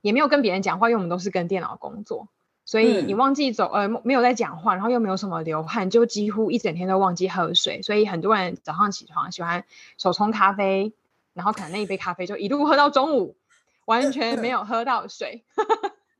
[0.00, 2.28] 也没有跟别人讲话，因为我们都是跟电脑工作，
[2.70, 7.82] 所以你忘记走，呃，没有在讲话，然后又没有什么流汗，就几乎一整天都忘记喝水。
[7.82, 9.64] 所以很多人早上起床喜欢
[9.98, 10.92] 手冲咖啡，
[11.34, 13.34] 然后可能那一杯咖啡就一路喝到中午。
[13.86, 15.42] 完全没有喝到水，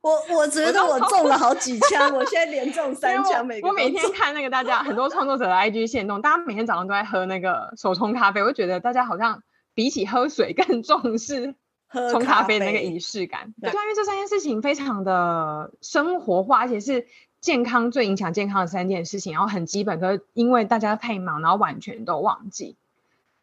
[0.01, 3.45] 我我觉得我中了好几枪，我现在连中三枪。
[3.45, 9.41] 每我，我每天看那个大家很多创作者的 IG 线动，大家每天早上都在喝那个手冲咖啡，我就觉得大家好像
[9.73, 11.55] 比起喝水更重视
[11.91, 13.53] 冲咖啡的那个仪式感。
[13.61, 17.05] 对，因为这三件事情非常的生活化，而且是
[17.39, 22.75] 健康最影响健康的三件事情，然后很基本，可是因为大家太忙，然后完全都忘记。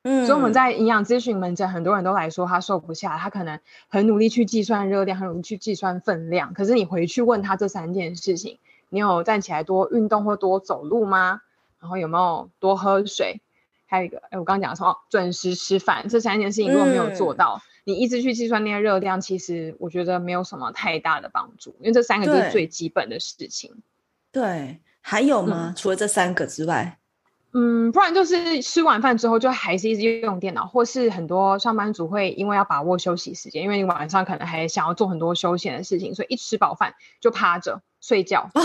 [0.03, 3.59] 嗯，所以我们在营养咨询门诊，很多人都来说他瘦不下，他可能
[3.89, 8.59] 很努力去计算热量，很努力去计算分量，可是你回去问他这三件事情，
[8.89, 11.43] 你有站起来多运动或多走路吗？
[11.81, 13.41] 然后有没有多喝水？
[13.87, 14.99] 还有一个，哎，我刚刚讲什么？
[15.09, 23.75] 准时吃饭，这三件事情如果没有做到，嗯、你一直去计算那些热量，其实我觉得没有什么太大的帮助，因为这三个就是最基本的事情。
[24.31, 25.73] 对，还有吗？
[25.73, 26.99] 嗯、除了这三个之外？
[27.55, 38.49] 嗯，不然就是吃完饭之后就还是一直用电脑，或是很多上班族会因为要把握休息时间，因为你晚上可能还想要做很多休闲的事情，所以一吃饱饭就趴着睡觉。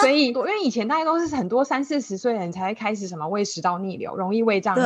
[0.00, 4.82] 所以，因为以前大家都是很多三四十岁的人才会开始什么胃食道逆流，容易胃胀气。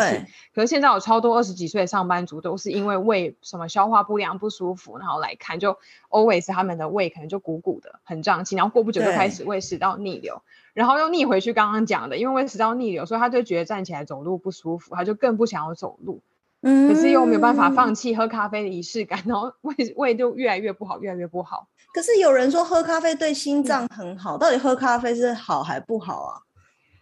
[0.54, 5.78] 可是现在有超多二十几岁的上班族都是因为胃什么消化不良不舒服，然后来看就
[6.10, 10.42] always 他们的胃可能就鼓鼓的很胀气，然后过不久就开始胃食道逆流。
[10.74, 16.20] 然后又逆回去刚刚讲的，因为胃食道逆流，所以他就觉得站起来走路不舒服，他就更不想要走路。
[16.60, 21.68] 嗯，可是又没有办法放弃喝咖啡的仪式感，然后胃胃就越来越不好，越来越不好。
[21.96, 26.42] 可是有人说喝咖啡对心脏很好，嗯，到底喝咖啡是好还不好啊？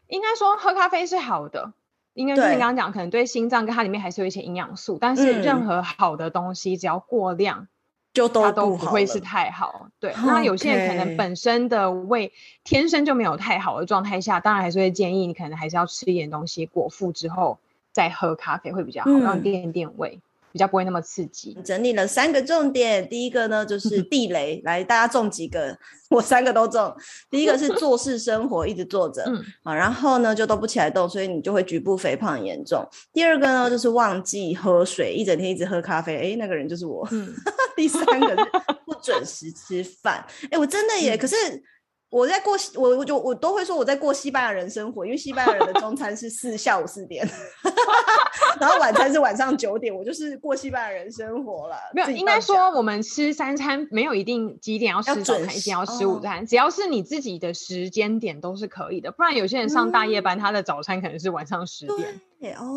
[0.07, 1.73] 应该说喝咖啡是好的，
[2.13, 7.67] 应该是你刚刚讲，可能对心脏跟它里面还是有一些营养素，但是任何好的东西只要过量。
[8.13, 10.15] 就都它都不会是太好，对。
[10.25, 17.59] 那有些人可能本身的胃天生就没有太好的状态下，当然还是会建议你可能还是要吃一点东西果腹之后
[17.91, 20.21] 再喝咖啡会比较好，嗯、让你垫垫胃。
[20.55, 21.53] 比较不会那么刺激。
[21.65, 25.77] 整理了三个重点，第一个呢就 是地雷，来大家中几个？
[26.11, 26.95] 我三个都中。
[27.29, 32.89] 第一个是做事生活，一直坐着，嗯，啊，然后呢就都不起来动，所以你就会局部肥胖很严重。
[33.13, 37.05] 第二个呢就是忘记喝水，一整天一直喝咖啡，哎，那个人就是我。
[37.11, 37.35] 嗯、
[37.75, 38.37] 第三个是
[38.87, 41.37] 不准时吃饭，哎，我真的耶，嗯、可是。
[42.11, 47.29] 我在过西，我我就我都会说我在过西班牙人生活，因为西班牙人的中餐是四下午四点，
[48.61, 51.77] 然后晚餐是晚上九点，我就是过西班牙人生活了。
[51.93, 59.11] 没有，应该说我们吃三餐没有一定几点要吃早餐，一定要吃午餐，哦，只要是你自己的时间点都是可以的。
[59.13, 62.21] 不然有些人上大夜班，嗯、他的早餐可能是晚上十点。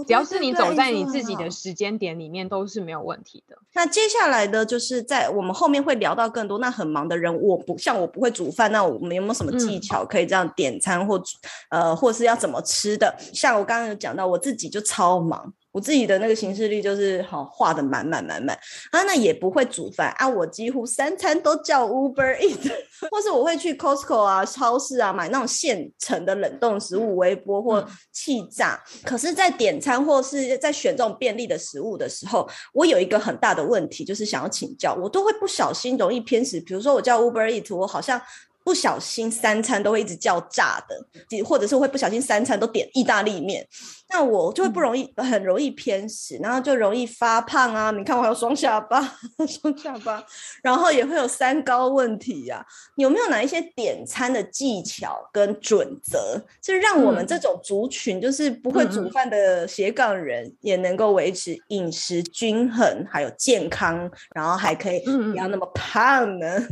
[0.05, 3.57] 只要是你走在你自己的时间点里面，都是没有问题的。
[3.73, 6.57] 那接下来的就是在我们后面会聊到更多。
[6.59, 11.21] 那很忙的人，我不像我不会煮饭，那我们有没有什么技巧可以这样点餐或
[11.69, 13.13] 呃，或是要怎么吃的？
[13.33, 15.53] 像我刚刚有讲到，我自己就超忙。
[15.77, 18.57] 我自己的那个行事历就是好画的满满满满
[18.89, 22.71] 啊，那也不会煮饭啊，我几乎三餐都叫 Uber Eat，
[23.11, 28.83] 或是我会去 Costco 啊、超市啊买那种现成的冷冻食物，微波或气炸。
[28.95, 36.59] 嗯、可是，在点餐或是在选这种便利的食物的时候，我有一个很大的问题，就是想要请教，我都会不小心容易偏食。
[36.59, 38.19] 比如说，我叫 Uber Eat，我好像。
[38.67, 43.65] 不小心三餐都会一直叫炸的，或者是会不小心三餐都点意大利面，
[44.09, 47.91] 那我就会不容易，嗯、很容易偏食，然后就容易发胖啊！
[47.91, 49.01] 你看我还有双下巴，
[49.47, 50.21] 双下巴，
[50.61, 52.65] 然后也会有三高问题呀、啊。
[52.97, 66.47] 有没有哪一些点餐的技巧跟准则，是让我们这种族群，就是不会煮饭的斜杠人，也能够维持饮食均衡，还有健康，然后还可以不要那么胖呢？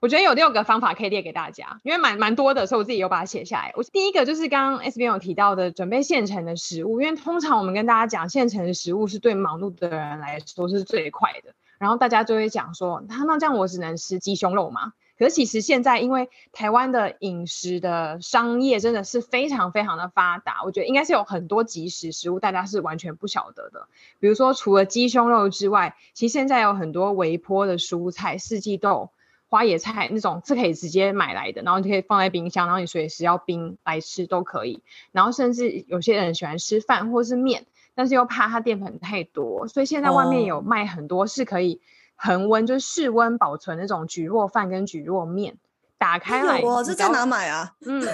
[0.00, 3.72] 我觉得有六个方法可以列给大家，因为蛮蛮多的，所以我自己有把它写下来。
[3.74, 11.54] 我第一个就是刚刚 S 编有提到的，准备现成的食物，因为通常我们跟大家讲现成的食物是对忙碌的人来说是最快的。
[11.78, 14.92] 然后大家就会讲说，那那这样我只能吃鸡胸肉吗？
[15.18, 23.88] 可是其实现在因为台湾的饮食的商业真的是非常非常的发达，我觉得应该是有很多即食食物大家是完全不晓得的。
[24.20, 29.10] 比如说除了鸡胸肉之外，其实现在有很多微波的蔬菜，四季豆。
[29.48, 34.82] 花野菜那种是可以直接买来的，然后你可以放在冰箱，然后你随时要冰来吃都可以。
[35.10, 41.80] 然后甚至有些人喜欢吃饭或是面，但是又怕它淀粉太多，所以现在外面有卖很多是可以
[42.14, 45.56] 恒温，就是室温保存那种蒟蒻饭跟蒟蒻面，
[45.96, 46.60] 打开来。
[46.60, 47.74] 我这在哪买啊？
[47.86, 48.06] 嗯。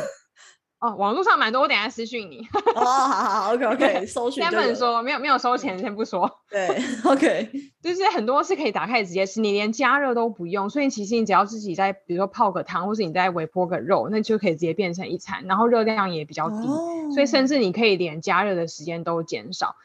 [0.84, 2.46] 哦，网络上蛮多，我等下私讯你。
[2.74, 4.42] 哦，好好好，OK OK， 搜寻。
[4.42, 6.30] 先不能说没有没有收钱，先不说。
[6.50, 6.68] 对，
[7.04, 19.76] OK，就是很多是可以打开直接吃，你连加热都不用，所以其实你只要自己在，比如说泡个汤，或是你在微波个肉，那就可以直接变成一餐，然后热量也比较低，哦、所以甚至你可以连加热的时间都减少，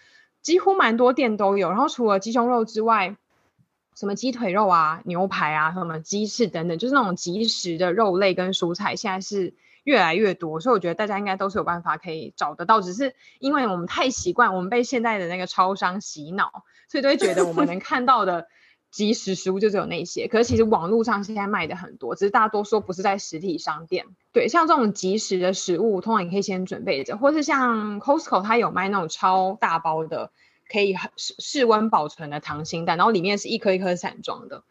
[0.42, 1.70] 几乎蛮多店都有。
[1.70, 3.16] 然后除了鸡胸肉之外，
[3.96, 9.54] 什么鸡腿肉啊、牛排啊、什么鸡翅等等，就是那种即食的肉类跟蔬菜，现在是。
[9.84, 18.48] 越来越多，所以我觉得大家应该都是有办法可以找得到，只是因为我们太习惯，我们被现在的那个超商洗脑，所以都会觉得我们能看到的
[18.92, 20.28] 即食食物就只有那些。
[20.28, 24.06] 可是其实网络上现在卖的很多，只是大多数不是在实体商店。
[24.34, 30.32] 对，像这种即食的食物，通常你可以先准备着，或是像 Costco 它有卖那种超大包的
[30.72, 34.64] 可以室室温保存的溏心蛋，然后里面是一颗一颗散装的。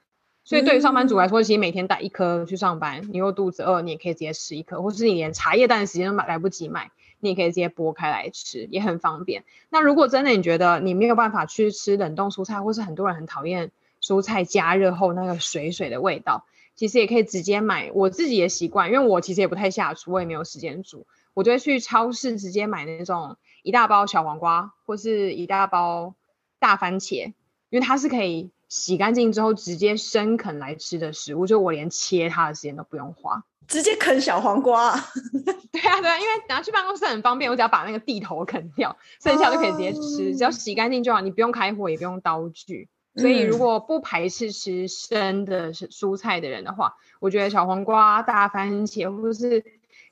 [0.49, 9.45] 所以对于上班族来说，其实每天带一颗去上班，你又肚子饿，你也可以直接吃一颗，或是你连茶叶蛋的时间都买来不及买，你也可以直接剥开来吃，也很方便。
[9.69, 17.91] 那如果真的你觉得你没有办法去吃冷冻蔬菜，或是很多人很讨厌蔬菜加热后那个水水的味道，其实也可以直接买。
[17.93, 26.15] 我自己也习惯，因为我其实也不太下厨，我也没有时间煮，我就会去超市直接买那种一大包小黄瓜，或是一大包
[26.59, 27.35] 大番茄，
[27.69, 28.51] 因为它是可以。
[28.69, 34.93] 洗干净之后直接生啃来吃的食物，就我连切它的时间都不用花，直接啃小黄瓜。
[35.73, 42.89] 对啊，对啊，因为拿去办公室很方便，我只要把那个蒂头啃掉，剩下就可以直接吃，只要洗干净就好，你不用开火，也不用刀具。
[43.17, 49.65] 所以如果不排斥吃生的蔬菜的人的话，我觉得小黄瓜、大番茄，或者是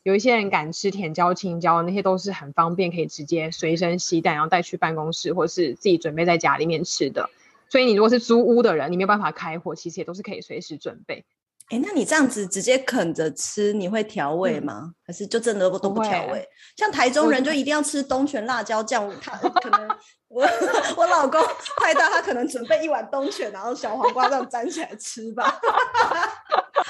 [0.02, 7.30] 有一些人敢吃甜椒、青椒，那些都是很方便，可以直接随身携带，然后带去办公室，或是自己准备在家里面吃的。
[7.70, 11.24] 所以你如果是租屋的人，你没有办法开火，其实也都是可以随时准备。
[11.70, 14.82] 哎，那你这样子直接啃着吃，你会调味吗？
[14.84, 16.48] 嗯、还是就真的都不调味？
[16.76, 19.88] 像台中人就一定要吃东泉辣椒酱，他可能
[20.28, 20.42] 我
[20.96, 21.40] 我老公
[21.76, 25.58] 快到他可能准备一碗冬卷，然后小黄瓜这样粘起来吃吧。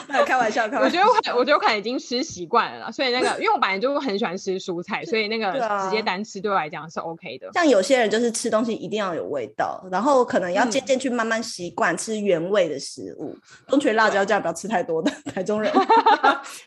[0.08, 1.00] 那开玩笑，开玩笑。
[1.00, 5.52] 我觉得我，我觉得我可能已经吃习惯了，所以那个，因为我本来就很喜欢吃蔬菜，所以那个
[5.84, 7.50] 直接单吃对我来讲是 OK 的。
[7.52, 13.36] 像有些人就是吃东西一定要有味道，然后可能要渐渐去慢慢习惯吃原味的食物。
[13.68, 15.72] 冬泉辣椒酱不要吃太多的，台中人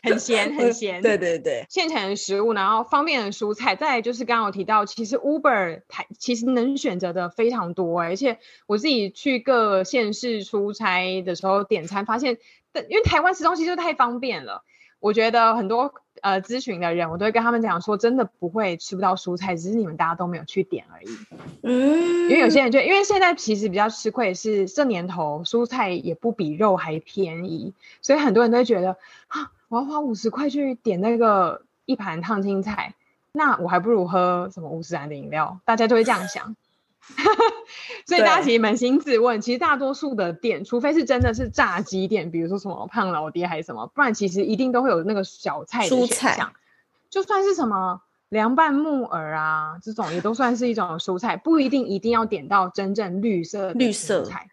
[0.02, 1.00] 很 咸很咸。
[1.00, 3.74] 对对对，现成的食物，然后方便的蔬菜。
[3.76, 12.38] 再来就是刚刚我提到，其实 Uber 台其实能选择的非常多，而且我自己去各县市出差的时候点餐，发现。
[12.88, 14.62] 因为台湾吃东西就太方便了，
[15.00, 21.08] 我觉得很多呃咨询的人，我都会跟他们讲说，真的不会吃不到蔬菜，只是你们大家都没有去点而已。
[21.64, 28.96] 嗯，因为有些人就因为现在其实比较吃亏是这年头蔬菜也不比肉还便宜，所以很多人都会觉得
[29.26, 32.94] 啊，我要花五十块去点那个一盘烫青菜，
[33.32, 36.56] 那我还不如喝什么五十兰的饮料，大家就会这样想。
[38.06, 46.06] 所以大家其实扪心自问，其实大多数的店，除非是真的是炸鸡店，比如说什么胖老爹还是什么，不然其实一定都会有那个小菜的选项。
[46.08, 46.52] 蔬菜，
[47.08, 54.48] 就算是什么凉拌木耳啊，这种也都算是一种蔬菜，不一定一定要点到真正绿色的绿色菜。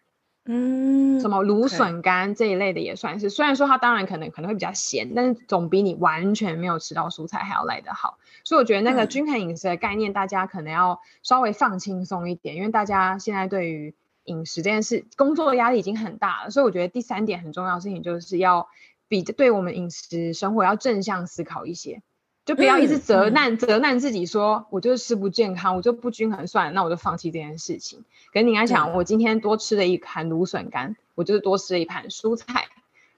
[0.49, 8.17] 嗯，什么芦笋干这一类的也算是，虽然说它当然可能可能会比较咸，但是总比你完全没有吃到蔬菜还要来得好。
[8.43, 16.49] 所以我觉得那个均衡饮食的概念，大家可能要稍微放轻松一点，因为大家现在对于饮食这件事，工作的压力已经很大了。
[16.49, 18.69] 所以我觉得第三点很重要的事情，就是要
[19.09, 22.01] 比对我们饮食生活要正向思考一些。
[22.47, 28.05] 就不要一直责难、嗯、责难自己说，说我就是吃不健康，我就不均衡算了，那我就放弃这件事情。
[28.31, 32.69] 可是你应该想，我今天多吃了一盘芦笋干，我就是多吃了一盘蔬菜，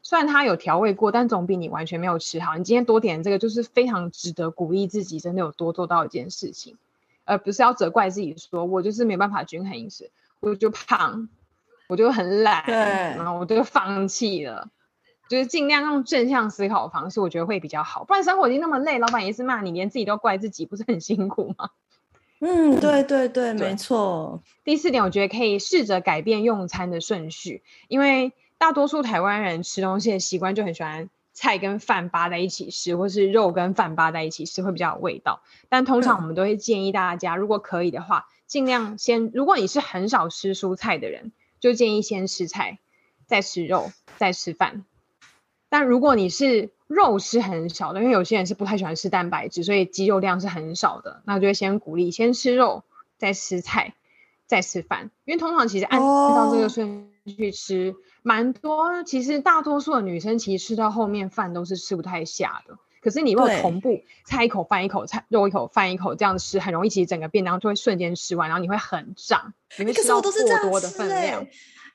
[0.01, 2.57] 虽然它有调味过，但总比你完全没有吃好。
[2.57, 6.75] 你今天多点这个，就是非常值得鼓励自己，真的有多做到一件事情，
[7.23, 11.29] 而不是要责怪自己说，我就是没办法均衡饮食，我就胖，
[11.87, 14.69] 我就很懒，对，然后我就放弃了。
[15.29, 18.03] 就是尽量用正向思考的方式，我觉得会比较好。
[18.03, 21.69] 不然生活已经那么累，老板也是骂你，连自己都怪自己，不是很辛苦吗？
[22.41, 24.41] 嗯，对对对，没错。
[24.63, 35.41] 第四点，我觉得可以试着改变用餐的顺序，因为大多数台湾人吃东西的习惯就很喜欢菜跟饭扒在一起吃，或是肉跟饭扒在一起吃会比较有味道。
[35.67, 42.79] 但通常我们都会建议大家，嗯、如果可以的话，尽量先，如果你是很少吃蔬菜的人，就建议先吃菜，
[43.27, 44.85] 再吃肉，再吃饭。
[45.69, 52.83] 但如果你是肉是很少的，因为有些人是不太喜欢吃蛋白质，所以肌肉量是很少的，那就会先鼓励先吃肉，
[53.17, 53.93] 再吃菜，
[54.47, 55.11] 再吃饭。
[55.25, 58.55] 因为通常其实按照这个顺序吃，蛮、oh.
[58.61, 59.03] 多。
[59.03, 62.77] 其实大多数的女生其实吃到后面饭都是吃不太下的。
[63.01, 71.45] 可是你如果同步菜一口饭一口菜肉一口饭一口这样吃，很容易其实整个便当就会瞬间吃完，然后你会很胀，你会吃到过多的分量。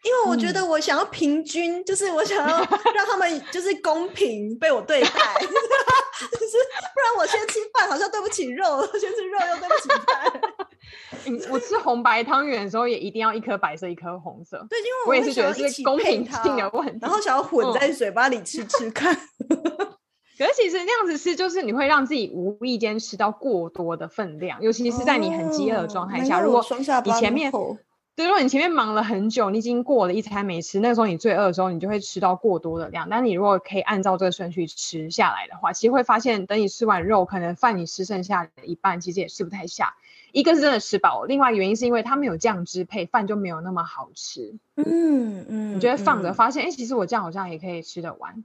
[0.04, 2.58] 因为我觉得我想要平均，嗯、就是我想要
[2.94, 5.08] 让他们就是公平被我对待，
[5.40, 6.56] 就是
[6.94, 11.48] 不然我先吃饭好像对不起肉，先吃肉又对不起饭。
[11.50, 14.58] 我吃红白汤圆的时候也一定要一颗白色一颗红色。
[14.68, 19.14] 对，因为我，我也是觉得是公平性的问题，然后想要混在嘴巴里吃吃看。
[19.48, 19.56] 嗯、
[20.38, 26.62] 可是其实那样子吃，就是你会让自己无意间吃到过多的分量，尤其是在你很饥饿的状态下，哦、如果
[27.04, 27.50] 你前面。
[28.16, 33.08] 对，如果你前面忙了很久，你已经过了一餐没吃，那个时候你最饿的时候，你就会吃到过多的量。
[33.10, 39.96] 但你如果可以按照这个顺序吃下来的话，其实会发现，等你吃完肉，可能饭你吃剩下的一半，其实也吃不太下。
[40.30, 44.58] 一个是真的吃饱，另外原因是因为它没有酱汁配饭，就没有那么好吃。
[44.76, 48.44] 嗯嗯，你觉得放着发现，哎、嗯，其实我这样好像也可以吃得完。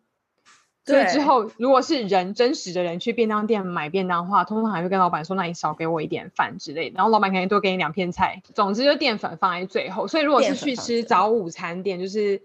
[0.90, 8.42] 对，所以之后如果是人真实的人去便当店买便当的话，通常还会跟老板说：“那你少给我一点饭之类的。”然后老板肯定多给你两片菜。
[8.54, 10.08] 总之，就淀粉放在最后。
[10.08, 12.42] 所以如果是去吃早午餐店，就是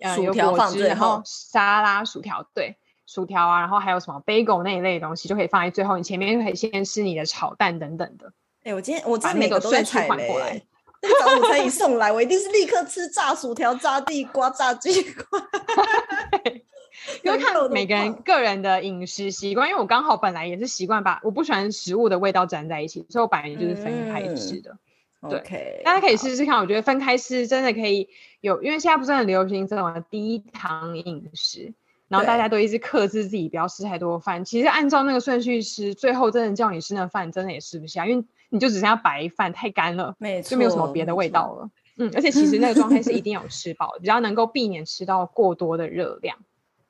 [0.00, 2.76] 呃有果汁，然后沙拉、薯条，对，
[3.06, 5.96] 薯条啊，然后还有什么 bagel 那一类的东西，就可以放在最后。
[5.96, 8.32] 你前面就可以先吃你的炒蛋等等的。
[8.64, 10.64] 哎、欸，我今天我今天每个都在踩雷。
[11.04, 15.40] 那个早午餐一送来，我一定是立刻吃炸薯条、炸地瓜、炸鸡块。
[17.24, 24.76] 因为看每个人个人的饮食习惯，因为我刚好本来也是习惯把我不喜欢食物的味道粘在一起，所以我本来就是分开吃的。
[25.20, 28.08] 嗯、对，okay, 大家可以试试看，我觉得分开吃真的可以
[28.40, 31.72] 有，因为现在不是很流行这种低糖饮食，
[32.08, 34.44] 然后大家都一直克制自己不要吃太多饭。
[34.44, 41.70] 其实按照那个顺序吃，最后真的叫你吃那饭，真的也吃不下，因为你就只剩下白饭，太干了，没错，就没有什么别的味道了。
[41.98, 46.36] 嗯，而且其实那个状态是一定要吃饱， 比较能够避免吃到过多的热量。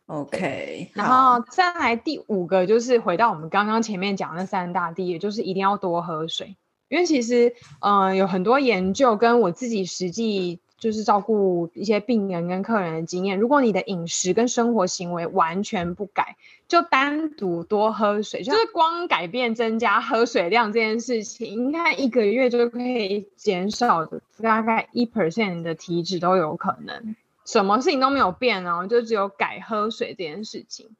[0.06, 6.56] OK，然后再来第五个就是回到我们刚刚前面讲的那三大第一，也就是一定要多喝水，
[6.88, 16.36] 因为其实嗯、呃、有很多研究跟我自己实际就是照顾一些病人跟客人的经验，如果你的饮食跟生活行为完全不改，
[16.68, 24.04] 就单独多喝水，就是光改变增加喝水量这件事情，你看一个月就可以减少
[24.42, 27.14] 大概一 percent 的体脂都有可能。
[27.44, 30.90] 什么事情都没有变哦，就只有改喝水这件事情。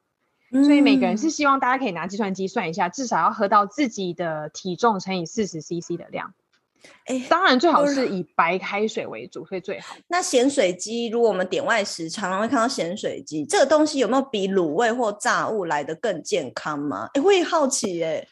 [0.52, 6.34] 嗯、所以每个人是希望大家可以拿计算机算一下，至少要喝到自己的体重乘以四十 CC 的量。
[7.06, 9.94] 哎，当然最好是以白开水为主，所以最好。
[10.08, 17.08] 那咸水鸡，如果我们点外食，常常会看到咸水鸡这个东西，有没有比卤味或炸物来的更健康吗？
[17.14, 18.26] 哎，我也好奇哎。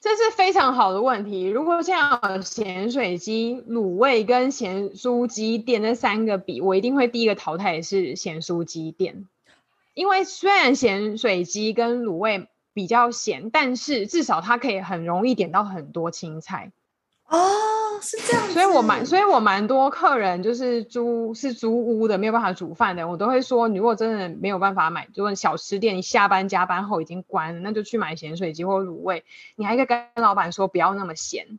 [0.00, 1.44] 这是非常好的问题。
[1.44, 9.26] 如果像咸水鸡、卤味跟咸酥鸡店这三个比，我一定会第一个淘汰是咸酥鸡店，
[9.94, 16.72] 因为虽然咸水鸡跟卤味比较咸，但是至少它可以很容易点到很多青菜。
[17.26, 17.38] 哦，
[18.02, 29.24] 是这样，所以我蛮，所以我蛮多客人就是租是租屋的，没有办法煮饭的，我都会说，你如果真的没有办法买，如果小吃店你下班加班后已经关了，那就去买咸水鸡或卤味，
[29.56, 31.58] 你还可以跟老板说不要那么咸。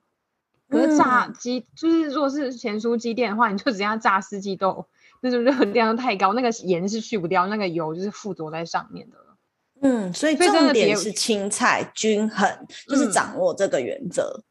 [0.69, 4.87] 可是炸鸡、嗯、就是如果是咸酥鸡店的话，你就只要炸四季豆，
[5.21, 9.17] 那种热量太高，那个盐是去不掉，那个油就是附着在上面的。
[9.81, 12.49] 嗯，所以重点是青菜均衡，
[12.87, 14.41] 就是掌握这个原则。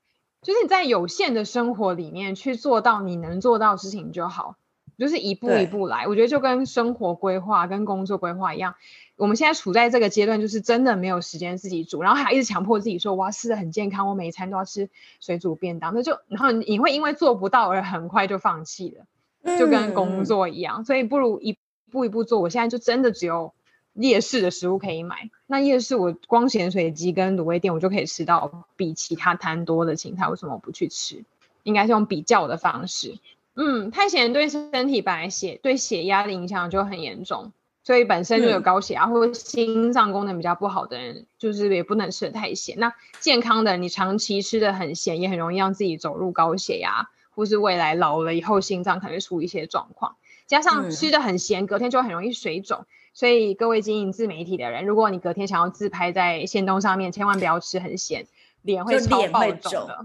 [0.42, 4.56] 就是你在有限的生活里面去做到你能做到的事情就好，
[4.98, 6.08] 就是一步一步来。
[6.08, 8.74] 我觉得就跟生活规划跟工作规划一样，
[9.16, 14.90] 我们现在处在这个阶段，就是真的没有时间自己煮，然后还一直强迫自己说我要吃的很健康，我每一餐都要吃
[15.20, 21.56] 水煮便当，那就然后你会因为做不到而很快就放弃了，就跟工作一样，所以不如一
[21.92, 22.40] 步一步做。
[22.40, 23.54] 我现在就真的只有。
[23.94, 31.24] 夜市的食物可以买，那夜市我光咸水鸡跟卤味店，我就可以吃到比其他摊多的青菜，为什么我不去吃？
[31.62, 33.18] 应该是用比较的方式。
[33.54, 37.52] 嗯，太咸对身体本来血对血压的影响就很严重，
[37.84, 42.78] 所以本身就有高血压、嗯、或者心脏功能比较不好的人，就是也不能吃得太咸。
[42.78, 50.16] 那健康的，你长期吃的很咸，也很容易让自己走入高血压，或是未来老了以后心脏可能会出一些状况。
[50.46, 52.86] 加上吃的很咸，隔天就很容易水肿。
[53.14, 58.26] 所以各位经营自媒体的人，如果你隔天想要自拍在线东上面，千万不要吃很咸，
[58.62, 59.98] 脸会脸会肿的。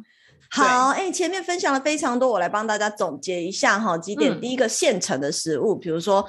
[0.49, 4.39] 好，哎、欸，前面分享了非常多，我来帮大家总结一下哈，几点。
[4.39, 6.27] 第一个现成的食物，嗯、比如说。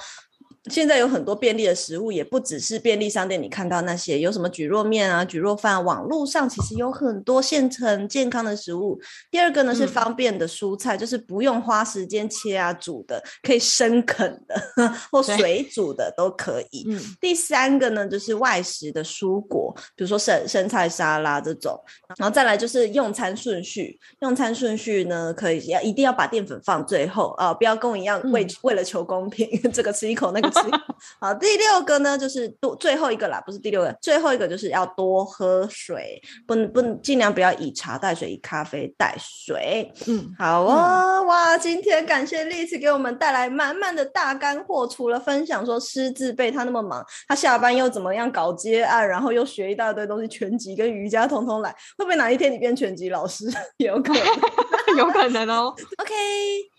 [0.64, 9.00] 现在有很多便利的食物，也不只是便利商店你看到那些，有什么蒟蒻面啊、蒟蒻饭，网络上其实有很多现成健康的食物。
[9.30, 14.54] 第二个呢是方便的蔬菜，嗯、就是不用花时间切啊煮的，可以生啃的
[15.10, 16.84] 或水煮的都可以。
[16.88, 21.80] 嗯、第三个呢就是外食的蔬果，比如说生生菜沙拉这种，
[22.18, 30.47] 然后再来就是用餐顺序，用餐顺序呢可以要一定要把淀粉放最后啊、呃，不要跟我一样为、嗯、为了求公平， 这个吃一口那个。
[31.20, 39.92] 好，第六个呢，就是多最后一个啦，不是第六个，最后一个就是要多喝水，不能不尽量不要以茶代水，以咖啡代水。
[40.06, 53.44] 嗯，好哦，嗯、哇，今天感谢 Liz 给我们带来满满的大干货，除了分享说师字辈他那么忙，他下班又怎么样搞接案，然后又学一大堆东西，拳击跟瑜伽通通来，会不会哪一天你变拳击老师？
[53.78, 54.24] 有可能，
[54.98, 55.74] 有可能哦。
[55.98, 56.77] OK。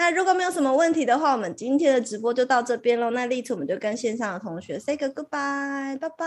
[0.00, 3.10] 那如果没有什么问题的话，我们今天的直播就到这边喽。
[3.10, 6.26] 那丽子，我们就跟线上的同学 say 个 goodbye，拜拜，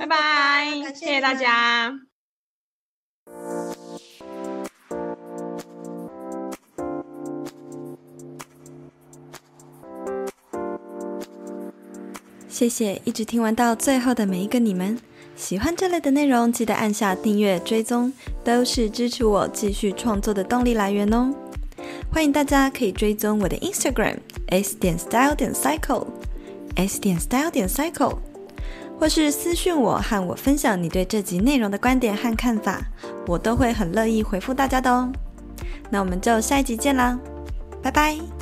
[0.00, 2.00] 拜拜，谢谢大家。
[12.48, 14.98] 谢谢一直听完到最后的每一个你们。
[15.36, 18.10] 喜欢这类的内容，记得按下订阅追踪，
[18.42, 21.34] 都是支持我继续创作的动力来源哦。
[22.12, 24.16] 欢迎大家可以追踪我的 Instagram
[24.48, 26.06] s 点 style 点 cycle
[26.76, 28.18] s 点 style 点 cycle，
[28.98, 32.80] 或是私讯我和我分享你对这集内容的观点和看法，
[33.26, 35.10] 我都会很乐意回复大家的哦。
[35.90, 37.18] 那我们就下一集见啦，
[37.82, 38.33] 拜拜。